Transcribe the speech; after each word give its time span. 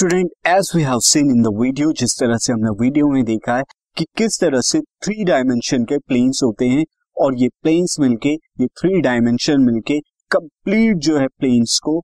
Student 0.00 0.30
as 0.48 0.70
we 0.74 0.82
have 0.82 0.98
seen 1.04 1.30
in 1.30 1.42
the 1.42 1.48
video 1.54 1.90
जिस 1.92 2.14
तरह 2.18 2.36
से 2.36 2.52
हमने 2.52 2.70
वीडियो 2.80 3.06
में 3.06 3.24
देखा 3.24 3.56
है 3.56 3.62
कि 3.96 4.04
किस 4.16 4.38
तरह 4.40 4.60
से 4.60 4.80
थ्री 5.04 5.24
डायमेंशन 5.24 5.84
के 5.84 5.98
प्लेन्स 5.98 6.40
होते 6.44 6.68
हैं 6.68 6.84
और 7.16 7.34
ये 7.38 7.48
प्लेन्स 7.62 7.96
मिलके, 8.00 8.32
ये 8.32 8.66
थ्री 8.80 9.00
डायमेंशन 9.00 9.60
मिलके 9.62 9.98
कंप्लीट 10.30 10.96
जो 10.98 11.18
है 11.18 11.26
प्लेन्स 11.28 11.78
को 11.78 11.98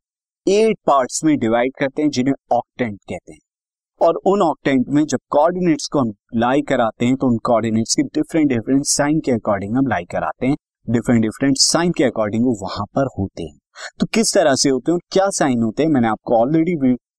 एट 0.46 0.76
पार्ट्स 0.86 1.24
में 1.24 1.36
डिवाइड 1.38 1.72
करते 1.78 2.02
हैं, 2.02 2.10
जिन्हें 2.10 2.34
ऑक्टेंट 2.52 2.98
कहते 2.98 3.32
हैं। 3.32 3.40
और 4.00 4.20
उन 4.26 4.42
ऑक्टेंट 4.42 4.84
में 4.88 5.04
जब 5.04 5.18
कोऑर्डिनेट्स 5.30 5.88
को 5.92 6.00
हम 6.00 6.12
लाई 6.36 6.62
कराते 6.68 7.06
हैं 7.06 7.16
तो 7.16 7.26
उन 7.26 7.38
कोऑर्डिनेट्स 7.44 7.94
की 7.94 8.02
डिफरेंट 8.02 8.48
डिफरेंट 8.48 8.84
साइन 8.86 9.20
के 9.20 9.32
अकॉर्डिंग 9.32 9.76
हम 9.76 9.86
लाई 9.86 10.04
कराते 10.10 10.46
हैं। 10.46 10.56
डिफरेंट 10.88 11.22
डिफरेंट 11.22 11.56
साइन 11.60 11.92
के 11.92 12.04
अकॉर्डिंग 12.04 12.44
वो 12.44 12.56
वहाँ 12.62 12.86
पर 12.96 13.08
होते 13.18 13.42
हैं। 13.42 13.58
तो 14.00 14.06
किस 14.14 14.34
तरह 14.34 14.54
से 14.56 14.68
होते 14.68 14.92
हैं 14.92 14.96
और 14.96 15.02
क्या 15.12 15.30
साइन 15.32 15.62
होते 15.62 15.82
हैं, 15.82 15.90
मैंने 15.90 16.08
आपको 16.08 16.40
ऑलरेडी 16.42 16.76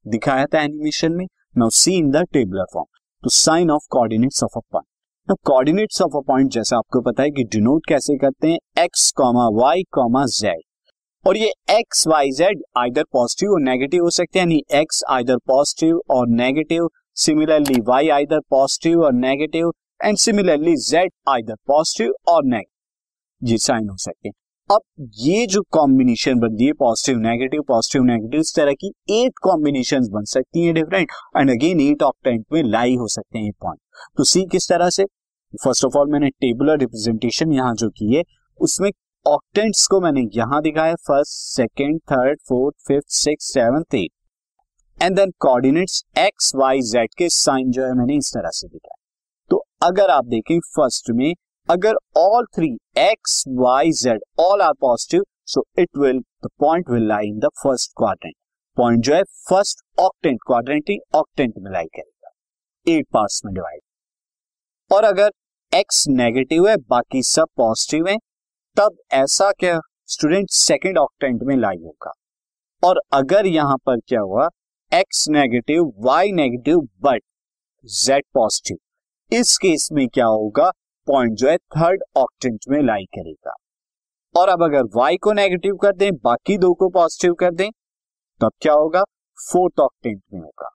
दिखाया 0.08 0.46
था 0.46 0.62
एनिमेशन 0.62 1.12
में 1.12 1.26
now 1.58 1.70
see 1.70 1.98
in 1.98 2.12
the 2.12 2.24
tabular 2.34 2.66
form 2.74 2.86
तो 3.24 3.30
sign 3.30 3.72
of 3.72 3.88
coordinates 3.90 4.44
of 4.44 4.58
a 4.58 4.62
point 4.72 4.86
now 5.28 5.36
coordinates 5.46 6.02
of 6.02 6.18
a 6.18 6.20
point 6.28 6.52
जैसा 6.52 6.78
आपको 6.78 7.02
पता 7.02 7.24
है 7.24 7.32
कि 7.32 7.44
डिनोट 7.44 7.86
कैसे 7.90 8.18
करते 8.18 8.48
हैं? 8.48 8.58
X 8.80 9.12
comma 9.12 9.48
y 9.54 9.84
comma 9.92 10.26
z 10.26 10.62
और 11.26 11.38
ये 11.38 11.52
x 11.70 12.08
y 12.08 12.32
z 12.32 12.62
either 12.78 13.04
positive 13.04 13.52
और 13.52 13.62
नेगेटिव 13.62 14.04
हो 14.04 14.10
सकते 14.10 14.40
हैं, 14.40 14.46
यानी 14.46 14.62
एक्स 14.74 15.04
आइदर 15.10 15.38
पॉजिटिव 15.48 16.02
और 16.10 16.28
negative 16.28 16.90
similarly 17.16 17.82
y 17.82 18.10
either 18.10 18.40
positive 18.50 19.04
और 19.04 19.14
negative 19.14 19.72
and 20.04 20.18
similarly 20.18 20.76
z 20.76 21.12
either 21.30 21.56
positive 21.68 22.14
और 22.28 22.44
नेगेटिव 22.46 23.50
ये 23.52 23.58
साइन 23.58 23.90
हो 23.90 23.98
सकते 23.98 24.28
हैं। 24.28 24.34
अब 24.70 24.82
ये 25.18 25.46
जो 25.48 25.62
कॉम्बिनेशन 25.72 26.40
बनती 26.40 26.66
है 26.66 26.72
पॉजिटिव 26.74 27.20
नेगेटिव 27.20 27.62
पॉजिटिव 27.68 28.04
नेगेटिव 28.04 28.40
इस 28.40 28.54
तरह 28.56 28.74
की 28.74 28.88
एट 29.12 29.40
कॉम्बिनेशन 29.44 30.08
बन 30.12 30.24
सकती 30.24 30.66
हैं 30.66 30.74
different 30.74 31.12
and 31.38 31.50
again 31.50 31.82
eight 31.82 32.04
octant 32.04 32.44
में 32.54 32.62
लाई 32.64 32.96
हो 32.96 33.08
सकते 33.08 33.40
हैं 33.40 33.52
पॉइंट 33.62 33.80
तो 34.18 34.24
सी 34.24 34.44
किस 34.46 34.68
तरह 34.70 34.90
से? 34.90 35.06
फ़र्स्ट 35.54 35.86
ऑफ़ 35.86 35.98
ऑल 35.98 36.12
मैंने 36.12 36.30
टेबुलर 36.30 36.80
रिप्रेजेंटेशन 36.80 37.54
यहाँ 37.54 37.74
जो 37.76 37.90
की 37.90 38.14
है, 38.16 38.24
उसमें 38.60 38.90
ऑक्टेंट्स 39.26 39.88
को 39.88 40.02
मैंने 40.02 40.28
यहाँ 40.34 40.62
दिखाया 40.62 40.96
first 41.08 41.32
second 41.56 42.00
third 42.12 42.40
fourth 42.50 42.76
fifth 42.88 43.10
six 43.16 43.54
seventh 43.54 43.96
eight 43.96 45.04
and 45.04 45.16
then 45.16 45.32
coordinates 45.40 46.04
x 46.18 46.52
y 46.56 46.82
z 46.92 47.14
के 47.18 47.30
साइन 47.32 47.72
जो 47.72 47.86
है 47.86 47.94
मैंने 47.94 48.18
इस 48.18 48.34
तरह 48.34 48.50
से 48.54 48.68
दिखाया 48.68 49.04
तो 49.52 49.66
अगर 49.84 50.10
आप 50.10 50.26
देखें 50.28 50.58
फ़र्स्ट 50.60 51.12
में 51.12 51.34
अगर 51.70 51.96
all 52.18 52.46
three 52.56 52.68
X 52.98 53.44
Y 53.50 53.92
Z 53.94 54.20
all 54.40 54.62
are 54.62 54.74
positive 54.82 55.24
so 55.46 55.64
it 55.80 55.98
will 55.98 56.20
the 56.20 56.50
point 56.60 56.90
will 56.90 57.08
lie 57.08 57.28
in 57.28 57.40
the 57.40 57.50
first 57.64 57.92
quadrant 57.98 58.36
point 58.78 59.04
जो 59.04 59.14
है 59.16 59.24
फ़र्स्ट 59.50 59.82
ऑक्टेंट 60.00 60.40
क्वाड्रेंट 60.48 60.90
ही 60.90 60.98
ऑक्टेंट 61.16 61.54
में 61.58 61.72
लाई 61.72 61.86
करेगा। 61.86 62.32
एट 62.88 63.08
पार्ट्स 63.14 63.42
में 63.46 63.54
डिवाइड 63.54 63.82
और 64.92 65.04
अगर 65.04 65.32
एक्स 65.72 66.04
नेगेटिव 66.10 66.68
है, 66.68 66.78
बाकी 66.80 67.24
सब 67.24 67.48
पॉजिटिव 67.58 68.08
है, 68.08 68.16
तब 68.78 68.98
ऐसा 69.14 69.52
क्या 69.52 69.80
स्टूडेंट 70.10 70.50
सेकेंड 70.52 70.98
ऑक्टेंट 70.98 71.44
में 71.44 71.56
लाई 71.58 71.84
होगा। 71.84 72.14
और 72.84 73.02
अगर 73.14 73.46
यहाँ 73.46 73.78
पर 73.78 74.00
क्या 74.00 74.22
हुआ 74.22 74.50
x 74.92 75.28
negative 75.30 75.94
y 76.00 76.32
negative 76.34 76.88
but 77.02 77.22
z 77.86 78.26
positive 78.34 79.38
इस 79.38 79.58
केस 79.58 79.90
में 79.92 80.08
क्या 80.08 80.26
होगा 80.28 80.72
पॉइंट 81.08 81.34
जो 81.34 81.50
है 81.50 81.58
थर्ड 81.58 82.04
ऑक्टेंट 82.18 82.66
में 82.70 82.82
लाई 82.82 83.06
करेगा। 83.16 83.54
और 84.36 84.50
अब 84.50 84.64
अगर 84.64 84.84
y 84.98 85.18
को 85.24 85.34
नेगेटिव 85.34 85.76
कर 85.76 85.94
दें, 85.94 86.12
बाकी 86.14 86.58
दो 86.58 86.74
को 86.74 86.90
पॉजिटिव 86.90 87.34
कर 87.34 87.52
दें 87.52 87.70
तब 88.42 88.52
क्या 88.62 88.74
होगा? 88.74 89.04
फोर्थ 89.38 89.80
ऑक्टेंट 89.80 90.22
में 90.34 90.40
होगा। 90.42 90.70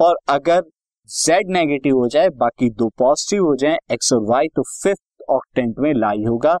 और 0.00 0.16
अगर 0.28 0.62
z 1.08 1.38
नेगेटिव 1.48 1.96
हो 1.96 2.08
जाए, 2.08 2.28
बाकी 2.28 2.70
दो 2.70 2.88
पॉजिटिव 2.98 3.44
हो 3.44 3.54
जाए, 3.56 3.76
x 3.92 4.12
और 4.12 4.26
y 4.32 4.46
तो 4.56 4.62
फिफ्थ 4.72 5.22
ऑक्टेंट 5.30 5.78
में 5.78 5.92
लाई 5.94 6.24
होगा। 6.24 6.56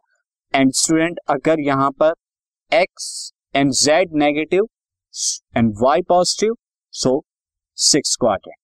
एंड 0.54 0.72
स्टूडेंट 0.72 1.18
अगर 1.28 1.60
यहाँ 1.60 1.90
पर 2.02 2.12
x 2.72 3.10
and 3.54 3.72
z 3.72 4.14
negative 4.14 4.68
and 5.56 5.74
y 5.84 6.00
positive 6.08 6.54
so 6.94 7.22
six 7.78 8.16
quadrant 8.16 8.56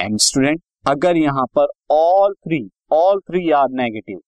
and 0.00 0.18
student 0.18 0.62
अगर 0.86 1.16
यहाँ 1.16 1.44
पर 1.58 1.66
all 1.90 2.34
three 2.34 2.60
all 2.90 3.20
three 3.20 3.50
are 3.52 3.68
negative 3.72 4.20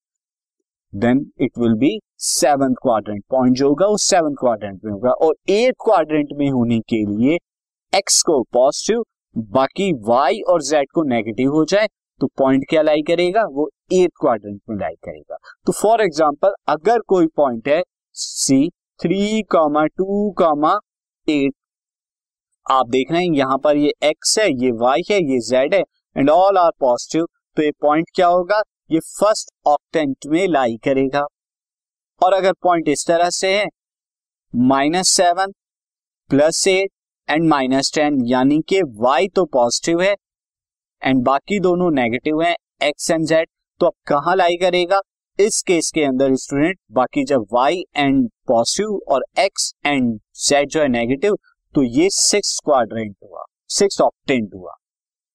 then 0.92 1.24
it 1.40 1.58
will 1.58 1.74
be 1.78 1.98
seven 2.20 2.74
quadrant 2.74 3.22
point 3.30 3.56
जो 3.56 3.68
होगा, 3.68 3.86
वो 3.86 3.96
सेवन 3.98 4.34
क्वाड्रेंट 4.34 4.80
में 4.84 4.92
होगा। 4.92 5.10
और 5.10 5.34
एट 5.50 5.74
क्वाड्रेंट 5.84 6.28
में 6.32 6.48
होने 6.50 6.78
के 6.88 7.04
लिए 7.06 7.38
एक्स 7.92 8.22
को 8.22 8.42
पॉजिटिव 8.52 9.04
बाकी 9.52 9.92
वाई 10.04 10.40
और 10.42 10.62
जेड 10.62 10.86
को 10.94 11.02
नेगेटिव 11.04 11.52
हो 11.52 11.64
जाए 11.64 11.88
तो 12.20 12.26
पॉइंट 12.38 12.64
क्या 12.70 12.82
लाई 12.82 13.02
करेगा? 13.02 13.44
वो 13.44 13.68
एट 13.92 14.10
क्वाड्रेंट 14.20 14.60
में 14.70 14.76
लाई 14.76 14.94
करेगा। 15.04 15.36
तो 15.66 15.72
फॉर 15.72 16.02
एग्ज़ाम्पल 16.02 16.54
अगर 16.68 17.00
कोई 17.08 17.26
पॉइंट 17.36 17.68
है 17.68 17.82
C 18.16 18.68
three 19.00 19.42
comma 19.50 19.84
two 19.88 20.30
comma 20.38 20.78
eight 21.28 21.52
आप 22.66 22.88
देख 22.88 23.10
रहे 23.12 23.22
हैं, 23.22 23.32
यहाँ 23.32 23.58
पर 23.58 23.76
ये 23.76 23.92
एक्स 24.04 24.38
है, 24.38 24.50
ये 24.54 24.70
वाई 24.72 25.02
है, 25.10 25.18
ये 25.22 25.38
जेड 25.40 25.74
है 25.74 25.82
एंड 26.16 26.30
ऑल 26.30 26.58
आर 26.58 26.70
पॉजिटिव 26.80 27.26
तो 27.56 27.62
ये 27.62 27.70
पॉइंट 27.80 28.10
क्या 28.14 28.26
होगा? 28.26 28.60
ये 28.90 28.98
फ़र्स्ट 29.00 29.50
ऑक्टेंट 29.66 30.26
में 30.26 30.46
लाई 30.48 30.76
करेगा। 30.84 31.26
और 32.20 32.32
अगर 32.32 32.52
पॉइंट 32.52 32.88
इस 32.88 33.06
तरह 33.06 33.30
से 33.30 33.54
है 33.54 33.66
minus 34.54 35.08
seven 35.08 35.52
plus 36.30 36.66
eight 36.68 36.90
and 37.28 37.48
minus 37.48 37.92
ten 37.94 38.20
यानी 38.26 38.60
कि 38.68 38.82
वाई 38.98 39.28
तो 39.28 39.44
पॉजिटिव 39.46 40.02
है 40.02 40.14
एंड 41.02 41.22
बाकी 41.24 41.60
दोनों 41.60 41.90
नेगेटिव 41.90 42.42
हैं 42.42 42.54
एक्स 42.82 43.10
एंड 43.10 43.26
जेड 43.26 43.48
तो 43.80 43.86
अब 43.86 43.92
कहाँ 44.06 44.36
लाई 44.36 44.56
करेगा? 44.56 45.00
इस 45.38 45.62
केस 45.62 45.90
के 45.90 46.04
अंदर 46.04 46.34
स्टूडेंट 46.36 46.78
बाकी 46.92 47.24
जब 47.24 47.46
वाई 47.52 47.82
एंड 47.96 48.28
पॉजिटिव 48.48 48.98
और 49.08 49.24
एक्स 49.38 49.72
एंड 49.86 50.18
जेड 50.38 50.68
जो 50.68 50.80
है 50.80 50.88
नेगेटिव 50.88 51.36
तो 51.74 51.82
ये 51.82 52.08
सिक्स 52.10 52.58
क्वाड्रेंट 52.64 53.16
हुआ 53.22 53.44
सिक्स 53.68 54.00
ऑक्टेंट 54.00 54.54
हुआ। 54.54 54.74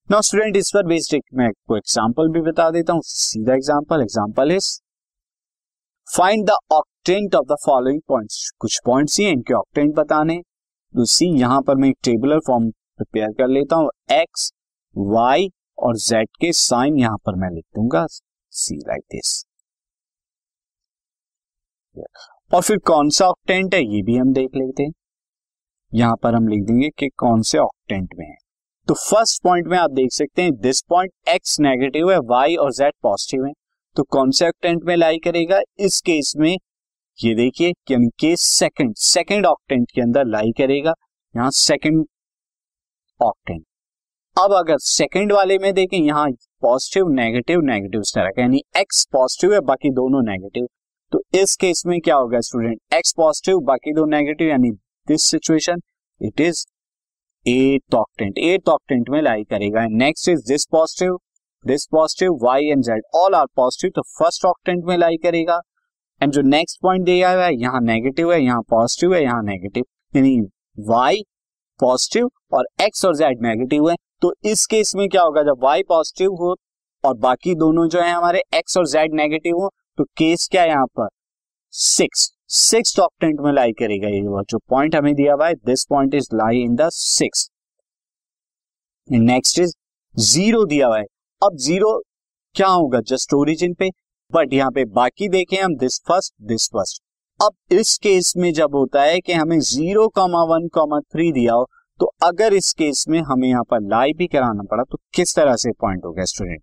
नाउ 0.10 0.22
स्टूडेंट 0.22 0.58
इस 0.58 0.70
पर 0.76 0.86
बेस्ड 0.86 1.16
मैं 1.34 1.46
आपको 1.46 1.76
एग्जांपल 1.78 2.30
भी 2.32 2.40
बता 2.42 2.70
देता 2.72 2.94
हूँ। 2.94 3.02
सीधा 3.04 3.54
example 3.54 4.02
example 4.02 4.52
is 4.52 4.68
find 6.08 6.46
the 6.48 6.56
octant 6.72 7.36
of 7.36 7.46
the 7.48 7.56
following 7.66 8.02
points 8.08 8.50
कुछ 8.60 8.80
पॉइंट्स 8.86 9.20
ही, 9.20 9.28
इनके 9.28 9.54
ऑक्टेंट 9.54 9.94
बताने। 9.96 10.38
तो 10.40 11.06
सी 11.06 11.30
यहाँ 11.40 11.62
पर 11.62 11.76
मैं 11.76 11.90
एक 11.90 11.98
टेबुलर 12.04 12.40
फॉर्म 12.48 12.70
प्रिपेयर 12.70 13.32
कर 13.38 13.48
लेता 13.50 13.76
हूँ। 13.76 13.90
एक्स 14.12 14.52
वाई 14.96 15.48
और 15.78 15.98
जेड 16.00 16.30
के 16.42 16.52
साइन 16.56 17.00
यहाँ 17.00 17.18
पर 17.26 17.36
मैं 17.36 17.52
लिख 17.52 17.66
दूँगा। 17.76 18.06
सी 18.08 18.78
लाइक 18.78 19.04
दिस 19.12 19.34
और 22.52 22.62
फिर 22.62 22.78
कौन 22.86 23.10
सा 23.12 23.28
ऑक्टेंट 23.28 23.74
है, 23.76 23.82
ये 23.86 24.04
भी 24.04 24.18
हम 24.18 24.34
देख 24.34 24.56
लेते 24.56 24.84
हैं। 24.84 24.92
यहाँ 25.92 26.16
पर 26.24 26.36
हम 26.36 26.48
लिख 26.48 26.64
देंगे 26.64 26.90
कि 26.90 27.10
कौन 27.18 27.42
से 27.44 27.58
ऑक्टेंट 27.60 28.10
में 28.16 28.26
है। 28.28 28.36
तो 28.92 28.96
फ़र्स्ट 29.00 29.42
पॉइंट 29.44 29.68
में 29.68 29.78
आप 29.78 29.92
देख 29.92 30.12
सकते 30.12 30.42
हैं 30.42 30.52
दिस 30.62 30.82
पॉइंट 30.90 31.12
एक्स 31.30 31.60
नेगेटिव 31.60 32.10
है 32.12 32.18
वाई 32.30 32.56
और 32.56 32.72
जेड 32.74 32.94
पॉजिटिव 33.04 33.46
है। 33.46 33.52
तो 33.96 34.04
कौन 34.06 34.32
से 34.32 34.48
ऑक्टेंट 34.48 34.84
में 34.86 34.96
लाई 34.96 35.18
करेगा, 35.18 35.60
इस 35.80 36.00
केस 36.02 36.34
में 36.38 36.50
ये 37.20 37.34
देखिए 37.36 37.70
यानी 37.92 38.08
केस 38.20 38.42
सेकंड 38.58 38.96
सेकंड 38.98 39.46
ऑक्टेंट 39.46 39.86
के 39.92 40.02
अंदर 40.02 40.26
लाई 40.28 40.52
करेगा, 40.58 40.94
यहाँ 41.36 41.50
सेकंड 41.52 42.06
ऑक्टेंट 43.20 43.64
अब 44.38 44.54
अगर 44.56 44.78
सेकंड 44.80 45.34
वाले 45.34 45.58
में 45.58 45.74
देखें, 45.74 45.98
यहाँ 45.98 46.28
पॉजिटिव 46.62 47.14
नेगेटिव 47.14 47.62
नेगेटिव 47.64 48.02
इस 48.02 48.14
तरह 48.16 48.30
का, 48.30 48.42
यानी 48.42 48.62
एक्स 48.78 49.06
पॉजिटिव 49.14 49.54
है, 49.54 49.60
बाकी 49.62 49.90
दोनों 49.92 50.22
नेगेटिव 50.24 50.68
तो 51.12 51.24
इस 51.36 51.56
केस 51.56 51.84
में 51.86 52.00
क्या 52.02 52.16
होगा 52.16 52.40
स्टूडेंट 52.42 52.94
एक्स 52.94 53.14
पॉजिटिव 53.18 53.60
बाकी 53.66 53.94
दो 53.94 54.06
नेगेटिव 54.10 54.50
यानी 54.50 54.72
this 55.08 55.32
situation 55.32 55.82
it 56.22 56.42
is 56.42 56.66
eight 57.46 57.96
octant 57.96 58.38
eight 58.38 58.70
octant 58.70 59.10
में 59.10 59.22
लाई 59.22 59.44
करेगा। 59.44 59.86
Next 59.90 60.30
is 60.30 60.42
this 60.48 60.66
positive 60.72 61.18
this 61.66 61.86
positive 61.92 62.38
y 62.44 62.66
and 62.66 62.84
z 62.84 63.02
all 63.16 63.36
are 63.36 63.46
positive 63.56 63.92
तो 63.96 64.02
फ़र्स्ट 64.20 64.46
ऑक्टेंट 64.46 64.84
में 64.86 64.96
लाई 64.98 65.18
करेगा। 65.24 65.60
एंड 66.22 66.34
जो 66.34 66.42
नेक्स्ट 66.42 66.82
पॉइंट 66.82 67.06
दिया 67.06 67.32
हुआ 67.32 67.46
है, 67.46 67.56
यहाँ 67.56 67.82
नेगेटिव 67.82 68.32
है, 68.34 68.42
यहाँ 68.42 68.62
पॉजिटिव 68.70 69.14
है, 69.16 69.22
यहाँ 69.24 69.44
नेगेटिव 69.44 69.84
यानी 70.14 70.40
वाई 70.90 71.22
पॉजिटिव 71.80 72.30
और 72.54 72.68
एक्स 72.82 73.06
और 73.06 73.16
जेड 73.16 73.42
नेगेटिव 73.42 73.90
है। 73.90 73.96
तो 74.22 74.34
इस 74.46 74.66
केस 74.66 74.94
में 74.96 75.08
क्या 75.10 75.22
होगा, 75.22 75.44
जब 75.44 75.64
वाई 75.64 75.84
पॉजिटिव 75.84 76.32
हो 76.32 76.56
और 77.04 77.18
बाकी 77.20 77.56
दोनों 77.56 77.88
जो 77.90 78.02
है 78.02 78.12
हमारे 78.12 78.42
एक्स 78.56 78.78
और 78.78 78.88
जेड 78.88 79.14
नेगेटिव 79.14 79.56
हो 79.56 79.70
तो 79.98 80.04
केस 80.18 80.48
क्या 80.52 80.62
है 80.62 80.70
यहाँ 80.70 80.86
पर? 80.90 81.08
सिक्स 81.74 82.32
सिक्स 82.52 83.00
ऑक्टेंट 83.00 83.40
में 83.40 83.52
लाई 83.54 83.72
करेगा 83.72 84.08
ये 84.08 84.22
जो 84.50 84.58
पॉइंट 84.70 84.96
हमें 84.96 85.14
दिया 85.16 85.34
हुआ 85.34 85.48
है 85.48 85.54
this 85.66 85.86
point 85.86 86.14
is 86.16 86.28
lie 86.36 86.62
in 86.62 86.76
the 86.76 86.90
six 86.92 87.50
next 89.12 89.60
is 89.60 89.74
zero 90.16 90.64
दिया 90.66 90.88
हुआ 90.88 90.98
है। 90.98 91.06
अब 91.42 91.56
ज़ीरो 91.58 91.98
क्या 92.56 92.68
होगा? 92.68 93.00
जस्ट 93.02 93.34
ओरिजिन 93.34 93.74
पे। 93.74 93.90
बट 94.32 94.54
यहाँ 94.54 94.72
पे 94.72 94.86
बाकी 94.86 95.30
देखें 95.30 95.58
हम 95.58 95.76
दिस 95.76 96.00
फ़र्स्ट 96.08 96.34
दिस 96.44 96.68
फ़र्स्ट 96.68 97.02
अब 97.40 97.76
इस 97.80 97.98
केस 97.98 98.34
में 98.38 98.52
जब 98.54 98.76
होता 98.76 99.02
है 99.02 99.20
कि 99.20 99.34
हमें 99.34 99.60
zero 99.60 100.08
comma 100.08 100.44
one 100.44 100.68
comma 100.68 101.00
three 101.00 101.32
दिया 101.32 101.54
हो 101.54 101.68
तो 102.00 102.12
अगर 102.24 102.54
इस 102.54 102.72
केस 102.74 103.06
में 103.10 103.20
हमें 103.22 103.48
यहाँ 103.48 103.64
पर 103.64 103.82
लाई 103.90 104.14
भी 104.14 104.28
कराना 104.28 104.64
पड़ा 104.64 104.84
तो 104.84 104.98
किस 105.14 105.36
तरह 105.36 105.56
से 105.56 105.72
पॉइंट 105.72 106.06
होगा 106.06 106.26
स्टूडेंट 106.26 106.62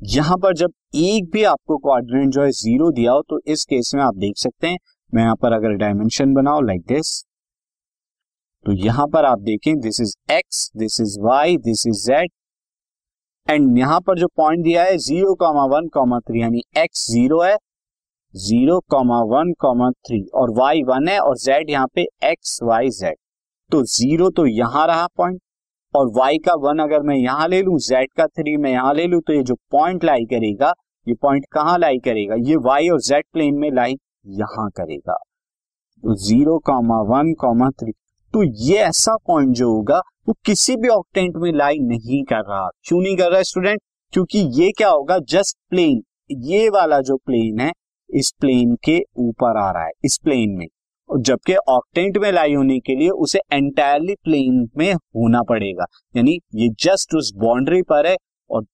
यहाँ 0.00 0.36
पर 0.36 0.54
जब 0.54 0.72
एक 0.96 1.30
भी 1.30 1.44
आपको 1.44 1.78
क्वाड्रेंट 1.78 2.32
जो 2.32 2.42
है 2.42 2.50
ज़ीरो 2.50 2.90
दिया 2.90 3.12
हो 3.12 3.22
तो 3.22 3.40
इस 3.46 3.64
केस 3.64 3.92
में 3.94 4.02
आप 4.02 4.16
देख 4.16 4.36
सकते 4.36 4.66
हैं 4.66 4.78
मैं 5.12 5.22
यहाँ 5.22 5.34
पर 5.42 5.52
अगर 5.52 5.72
डायमेंशन 5.76 6.32
बनाओ 6.34 6.60
लाइक 6.60 6.82
दिस 6.88 7.12
तो 8.66 8.72
यहाँ 8.76 9.06
पर 9.08 9.24
आप 9.24 9.38
देखें 9.42 9.78
this 9.80 10.00
is 10.00 10.14
x 10.32 10.70
this 10.76 11.00
is 11.00 11.18
y 11.20 11.56
this 11.58 11.86
is 11.86 12.04
z 12.06 12.30
and 13.46 13.78
यहाँ 13.78 14.00
पर 14.06 14.18
जो 14.18 14.26
पॉइंट 14.36 14.62
दिया 14.64 14.82
है 14.84 14.96
zero 14.98 15.34
comma 15.40 15.64
one 15.74 15.88
comma 15.88 16.18
three 16.20 16.42
यानी 16.42 16.62
एक्स 16.78 17.06
ज़ीरो 17.10 17.40
है 17.42 17.56
zero 18.34 18.78
comma 18.90 19.20
one 19.28 19.52
comma 19.60 19.90
three 19.90 20.20
और 20.34 20.50
वाई 20.56 20.82
वन 20.82 21.08
है, 21.08 21.18
और 21.18 21.36
जेड 21.38 21.70
यहाँ 21.70 21.86
पे 21.94 22.02
एक्स 22.30 22.58
वाई 22.62 22.90
जेड 22.90 23.16
तो 23.70 23.82
ज़ीरो 23.92 24.28
तो 24.30 24.46
यहाँ 24.46 24.86
रहा 24.86 25.06
पॉइंट 25.16 25.40
और 25.94 26.10
वाई 26.16 26.38
का 26.38 26.54
वन 26.60 26.78
अगर 26.78 27.02
मैं 27.02 27.16
यहाँ 27.16 27.46
ले 27.48 27.62
लू 27.62 27.78
जेड 27.80 28.10
का 28.16 28.26
थ्री 28.28 28.56
मैं 28.56 28.72
यहाँ 28.72 28.92
ले 28.94 29.06
लू 29.06 29.20
तो 29.20 29.32
ये 29.32 29.42
जो 29.42 29.54
पॉइंट 29.70 30.04
लाई 30.04 30.24
करेगा, 30.26 30.72
ये 31.06 31.14
पॉइंट 31.22 31.46
कहाँ 31.52 31.78
लाई 31.78 31.98
करेगा? 32.04 32.34
ये 32.40 32.56
वाई 32.58 32.88
और 32.88 33.00
जेड 33.00 33.24
प्लेन 33.32 33.54
में 33.54 33.70
लाई 33.70 33.94
यहाँ 34.28 34.68
करेगा। 34.70 35.16
Zero 36.04 36.58
comma 36.58 37.00
one 37.08 37.32
comma 37.34 37.68
three 37.70 37.92
तो 38.34 38.42
ये 38.62 38.76
ऐसा 38.78 39.16
पॉइंट 39.26 39.54
जो 39.56 39.70
होगा, 39.70 39.98
वो 40.28 40.34
किसी 40.44 40.76
भी 40.76 40.88
ऑक्टेंट 40.88 41.36
में 41.36 41.52
लाई 41.52 41.78
नहीं 41.82 42.22
कर 42.24 42.42
रहा। 42.48 42.68
क्यों 42.84 43.00
नहीं 43.02 43.16
कर 43.16 43.30
रहा 43.32 43.42
स्टूडेंट 43.42 43.80
क्योंकि 44.12 44.38
ये 44.54 44.70
क्या 44.78 44.88
होगा 44.88 45.18
जस्ट 45.28 45.56
प्लेन 45.70 46.02
ये 46.42 46.68
वाला 46.68 47.00
जो 47.00 47.16
प्लेन 47.16 47.60
है, 47.60 47.70
इस 48.10 48.32
प्लेन 48.40 48.74
के 48.84 48.98
ऊपर 49.18 49.58
आ 49.58 49.70
रहा 49.70 49.84
है, 49.84 49.90
इस 50.04 50.18
प्लेन 50.24 50.56
में। 50.58 50.66
जबकि 51.10 51.54
ऑक्टेंट 51.68 52.16
में 52.18 52.30
लाई 52.32 52.54
होने 52.54 52.78
के 52.80 52.94
लिए 52.94 53.10
उसे 53.10 53.38
एंटायरली 53.52 54.14
प्लेन 54.14 54.68
में 54.76 54.92
होना 54.94 55.42
पड़ेगा। 55.42 55.86
यानी 56.16 56.38
ये 56.54 56.68
जस्ट 56.80 57.14
उस 57.14 57.32
बाउंड्री 57.36 57.82
पर 57.82 58.06
है 58.06 58.16
और 58.50 58.64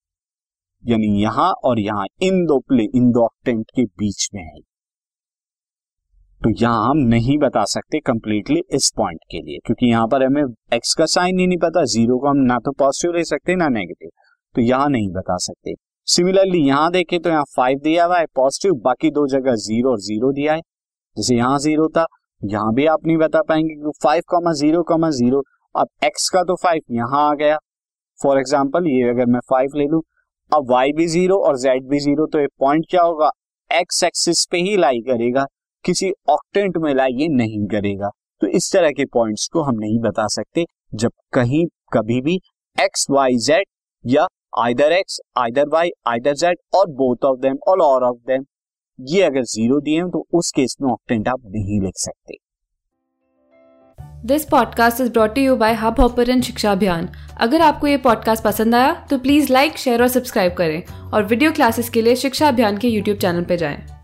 यानी 0.83 1.21
यहाँ 1.21 1.51
और 1.63 1.79
यहाँ, 1.79 2.05
इन 2.21 2.45
दो 2.45 2.59
प्लेन 2.59 2.89
इन 2.95 3.11
दो 3.11 3.23
ऑक्टेंट 3.25 3.65
के 3.75 3.83
बीच 3.83 4.29
में 4.33 4.43
है। 4.43 4.59
तो 6.41 6.49
यहाँ 6.51 6.89
हम 6.89 6.97
नहीं 7.09 7.37
बता 7.37 7.63
सकते 7.65 7.99
कंप्लीटली 8.01 8.61
इस 8.71 8.91
पॉइंट 8.97 9.19
के 9.31 9.37
लिए, 9.39 9.59
क्योंकि 9.65 9.85
यहाँ 9.85 10.07
पर 10.07 10.23
हमें 10.23 10.43
एक्स 10.73 10.93
का 10.93 11.05
साइन 11.07 11.39
ही 11.39 11.47
नहीं 11.47 11.57
पता 11.59 11.83
ज़ीरो 11.85 12.17
को 12.19 12.27
हम 12.27 12.37
ना 12.43 12.57
तो 12.59 12.71
पॉजिटिव 12.73 13.15
ले 13.15 13.23
सकते, 13.25 13.55
ना 13.55 13.69
नेगेटिव 13.69 14.09
तो 14.55 14.61
यहाँ 14.61 14.89
नहीं 14.89 15.09
बता 15.11 15.37
सकते। 15.39 15.73
सिमिलरली 16.07 16.59
यहाँ 16.59 16.91
देखें 16.91 17.19
तो 17.19 17.29
यहाँ 17.29 17.43
फाइव 17.55 17.79
दिया 17.83 18.05
हुआ 18.05 18.19
है 18.19 18.25
पॉजिटिव 18.35 18.73
बाकी 18.83 19.11
दो 19.11 19.25
जगह 19.29 19.55
ज़ीरो 19.61 19.91
और 19.91 19.99
ज़ीरो 20.01 20.31
दिया 20.33 20.53
है। 20.53 20.61
जैसे 21.17 21.35
यहाँ 21.35 21.59
ज़ीरो 21.59 21.87
था, 21.89 22.05
यहाँ 22.41 22.73
भी 22.73 22.85
आप 22.87 23.05
नहीं 23.07 23.17
बता 23.17 23.41
पाएँगे 23.43 23.75
कि 23.75 23.91
five 24.03 24.23
comma 24.29 24.53
zero 24.53 24.83
comma 24.83 25.09
zero 25.11 25.43
अब 25.75 25.87
एक्स 26.03 26.29
का 26.29 26.43
तो 26.43 26.55
फाइव 26.57 26.81
यहाँ 26.91 27.27
आ 27.29 27.33
गया। 27.35 27.57
फॉर 28.19 28.39
एग्ज़ाम्पल 28.39 28.87
ये 28.87 29.09
अगर 29.09 29.25
मैं 29.27 29.39
फाइव 29.49 29.71
ले 29.75 29.85
लू, 29.85 30.03
अब 30.51 30.71
वाई 30.71 30.91
भी 30.93 31.07
ज़ीरो 31.07 31.37
और 31.39 31.57
जेड 31.59 31.89
भी 31.89 31.99
ज़ीरो 31.99 32.25
तो 32.27 32.39
ये 32.39 32.47
पॉइंट 32.59 32.85
क्या 32.89 33.01
होगा? 33.03 33.29
एक्स 33.69 34.03
एक्सिस 34.03 34.45
पे 34.51 34.57
ही 34.59 34.77
लाई 34.77 34.99
करेगा। 35.03 35.45
किसी 35.85 36.11
ऑक्टेंट 36.29 36.77
में 36.77 36.93
लाई 36.93 37.11
ये 37.11 37.27
नहीं 37.27 37.65
करेगा। 37.67 38.09
तो 38.41 38.47
इस 38.47 38.71
तरह 38.73 38.91
के 38.91 39.05
पॉइंट्स 39.05 39.47
को 39.47 39.61
हम 39.61 39.75
नहीं 39.75 39.99
बता 39.99 40.27
सकते। 40.27 40.65
जब 40.95 41.11
कहीं, 41.33 41.65
कभी 41.93 42.21
भी 42.21 42.35
एक्स 42.77 43.05
वाई 43.11 43.35
जेड 43.37 43.63
या 44.05 44.27
either 44.59 44.91
x 44.91 45.19
either 45.37 45.67
y 45.67 45.89
either 46.07 46.33
z 46.33 46.57
और 46.75 46.89
बोथ 46.91 47.25
ऑफ़ 47.25 47.39
देम 47.39 47.57
और 47.67 47.79
ऑल 47.79 48.03
ऑफ़ 48.03 48.17
देम 48.27 48.45
ये 48.99 49.21
अगर 49.23 49.43
ज़ीरो 49.43 49.79
दिए 49.79 50.01
तो 50.03 50.25
उस 50.33 50.51
केस 50.51 50.75
में 50.81 50.91
ऑक्टेंट 50.91 51.27
आप 51.27 51.41
नहीं 51.45 51.81
लिख 51.81 51.93
सकते। 51.95 52.37
This 54.25 54.45
podcast 54.45 55.01
is 55.01 55.11
brought 55.11 55.37
you 55.37 55.55
by 55.55 55.73
Hubhopper 55.99 56.41
शिक्षा 56.41 56.71
अभियान 56.71 57.09
अगर 57.41 57.61
आपको 57.61 57.87
ये 57.87 57.97
पॉडकास्ट 57.97 58.43
पसंद 58.43 58.75
आया 58.75 58.93
तो 59.09 59.17
प्लीज़ 59.17 59.51
लाइक 59.53 59.77
शेयर 59.77 60.01
और 60.01 60.07
सब्सक्राइब 60.07 60.53
करें। 60.53 61.11
और 61.13 61.25
वीडियो 61.25 61.51
क्लासेस 61.51 61.89
के 61.89 62.01
लिए 62.01 62.15
शिक्षा 62.15 62.47
अभियान 62.47 62.77
के 62.77 62.87
यूट्यूब 62.87 63.17
चैनल 63.17 63.43
पर 63.43 63.55
जाएँ। 63.55 63.94